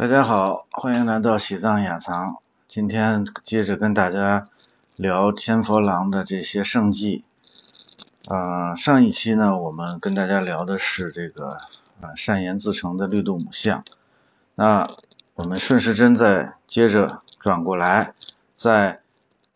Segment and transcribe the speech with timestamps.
[0.00, 2.38] 大家好，欢迎来到喜藏雅藏。
[2.66, 4.48] 今天接着跟大家
[4.96, 7.26] 聊千佛廊的这些圣迹。
[8.26, 11.58] 呃，上一期呢，我们跟大家聊的是这个
[12.00, 13.84] 呃善言自成的绿度母像。
[14.54, 14.88] 那
[15.34, 18.14] 我们顺时针再接着转过来，
[18.56, 19.02] 在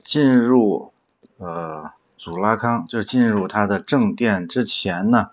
[0.03, 0.93] 进入
[1.39, 5.31] 呃祖拉康，就是进入它的正殿之前呢，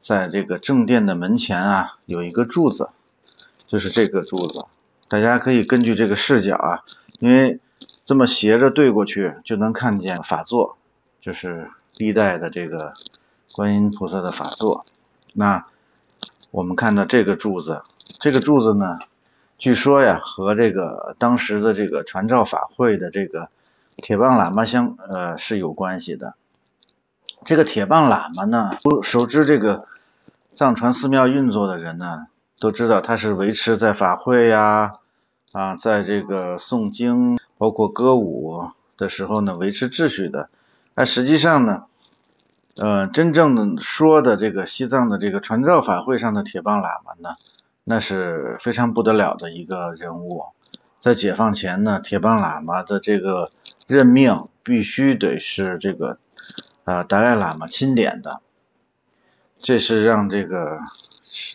[0.00, 2.88] 在这个正殿的门前啊，有一个柱子。
[3.70, 4.66] 就是这个柱子，
[5.06, 6.80] 大家可以根据这个视角啊，
[7.20, 7.60] 因为
[8.04, 10.76] 这么斜着对过去就能看见法座，
[11.20, 12.94] 就是历代的这个
[13.52, 14.84] 观音菩萨的法座。
[15.34, 15.66] 那
[16.50, 17.84] 我们看到这个柱子，
[18.18, 18.98] 这个柱子呢，
[19.56, 23.50] 据说呀和这个当时的这个传召法会的这个
[23.94, 26.34] 铁棒喇嘛相呃是有关系的。
[27.44, 29.86] 这个铁棒喇嘛呢，熟知这个
[30.54, 32.26] 藏传寺庙运作的人呢。
[32.60, 34.92] 都知道他是维持在法会呀
[35.50, 40.50] 啊，在这个诵经包括歌舞的时候呢，维持秩序的。
[40.94, 41.84] 那实际上呢，
[42.76, 47.36] 呃，真正的说的这个西藏的这个传教法会上的铁棒喇嘛呢，
[47.82, 50.44] 那是非常不得了的一个人物。
[50.98, 53.50] 在解放前呢，铁棒喇嘛的这个
[53.86, 56.18] 任命必须得是这个
[56.84, 58.42] 啊达赖喇嘛钦点的，
[59.60, 60.80] 这是让这个。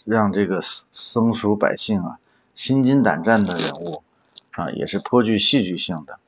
[0.05, 2.19] 让这个僧俗百姓啊
[2.53, 4.03] 心惊胆战的人物
[4.51, 6.19] 啊，也是颇具戏剧性的。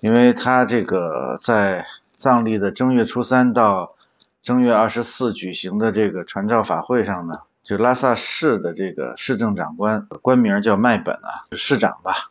[0.00, 3.94] 因为他这个在藏历的正月初三到
[4.42, 12.30] 正月二十四举行的这个传召法会上呢，就拉萨市的这个市政长官，官名叫麦本啊，市长吧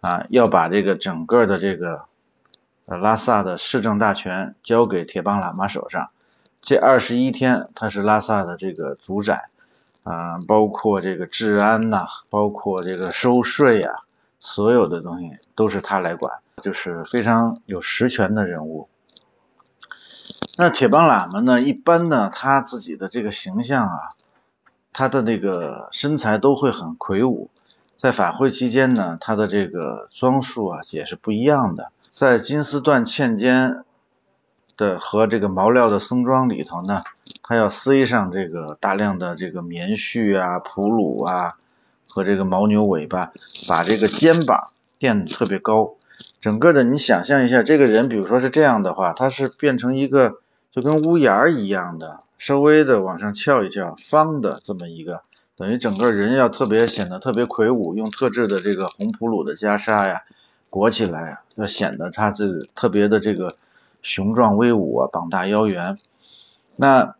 [0.00, 2.06] 啊，要把这个整个的这个
[2.86, 6.10] 呃拉萨的市政大权交给铁棒喇嘛手上。
[6.64, 9.50] 这二十一天，他是拉萨的这个主宰。
[10.02, 14.04] 啊，包括这个治安呐，包括这个收税啊，
[14.38, 18.90] 所有的东西都是他来管，就是非常有实权的人物。
[20.58, 23.98] 那铁棒喇嘛呢，一般呢，他自己的这个形象啊，
[24.92, 27.48] 他的那个身材都会很魁梧，
[27.96, 33.84] 在法会期间呢，他的这个装束啊也是不一样的，在金丝缎嵌肩
[34.76, 37.02] 的和这个毛料的僧装里头呢。
[37.46, 41.56] 他要塞上这个大量的这个棉絮啊、普鲁啊
[42.08, 43.32] 和这个牦牛尾巴，
[43.68, 45.96] 把这个肩膀垫特别高。
[46.40, 50.38] 整个的你想象一下，这个人比如说是这样的话，他是变成一个
[50.72, 55.20] 就跟屋檐一样的，稍微的往上翘一翘，方的这么一个，
[55.58, 60.22] 等于整个人要特别显得特别魁梧，用特制的这个红普鲁的袈裟呀
[60.70, 63.56] 裹起来，要显得他这特别的这个
[64.04, 65.98] 雄壮威武啊，膀大腰圆。
[66.76, 67.16] 那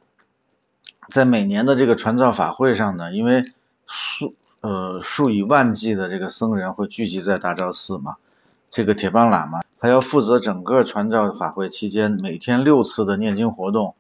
[1.09, 3.43] 在每年的这个传教法会上呢，因为
[3.87, 8.17] 数呃数以万计的这个僧人会聚集在大昭寺嘛，
[8.71, 13.95] 这个铁棒喇嘛他要负责整个传教法会期间每天六次的念经活动。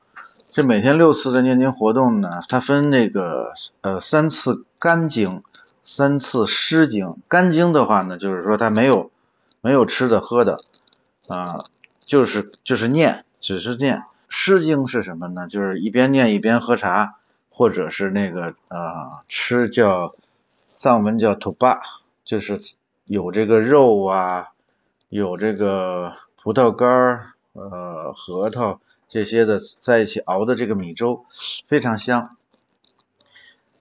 [0.51, 5.43] 这每天六次的念经活动呢，它分那个呃三次干经，
[5.83, 7.17] 三次湿经。
[7.27, 9.11] 干经的话呢，就是说他没有
[9.61, 10.59] 没有吃的喝的
[11.27, 11.65] 啊，
[12.05, 14.05] 就是就是念，只是念。
[14.29, 15.47] 诗经是什么呢？
[15.47, 17.17] 就是一边念一边喝茶，
[17.51, 20.17] 或者是那个呃吃叫
[20.77, 21.81] 藏文叫土巴，
[22.25, 22.59] 就是
[23.05, 24.49] 有这个肉啊，
[25.09, 31.27] 有这个葡萄干儿呃核桃这些的在一起熬的这个米粥
[31.69, 32.37] 非常香，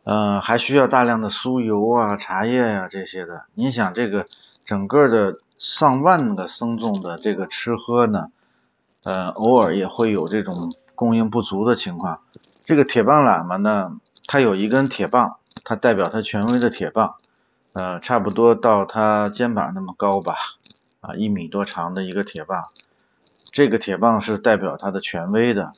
[0.04, 3.46] 嗯还需要大量的酥油啊茶叶呀这些的。
[3.56, 4.28] 你想这个
[4.66, 8.29] 整个的上万个僧众的这个吃喝呢？
[9.03, 12.22] 呃，偶尔也会有这种供应不足的情况。
[12.63, 15.35] 这个铁棒喇嘛呢，他有一根铁棒，
[15.66, 17.16] 它代表他权威的铁棒，
[17.74, 20.35] 呃，差不多到他肩膀那么高吧，
[21.01, 22.68] 啊，一米多长的一个铁棒。
[23.51, 25.74] 这个铁棒是代表他的权威的。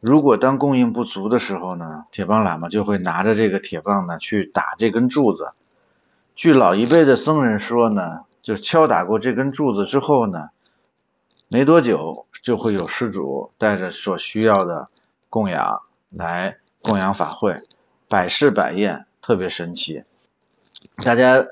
[0.00, 5.52] 如果当供应不足的时候呢，铁棒喇嘛就会拿着这个铁棒呢去打这根柱子。
[6.34, 10.50] 据老一辈的僧人说呢，就敲打过这根柱子之后呢。
[11.48, 14.88] 没多久就会有施主带着所需要的
[15.28, 17.60] 供养来供养法会，
[18.08, 20.04] 百试百验，特别神奇。
[21.04, 21.46] 大家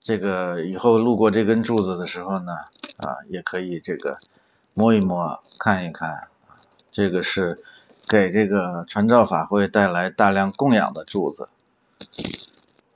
[0.00, 2.54] 这个以后路过这根柱子的时候呢，
[2.96, 4.18] 啊，也可以这个
[4.72, 6.28] 摸一摸，看一看。
[6.90, 7.62] 这个是
[8.08, 11.50] 给这个传召法会带来大量供养的柱子。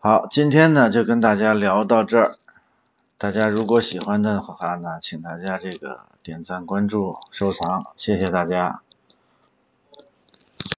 [0.08, 2.36] 好，今天呢就跟大家聊到这儿。
[3.18, 8.80] 大家如果喜欢的话呢，请大家这个点赞、关注、收藏，谢谢大家。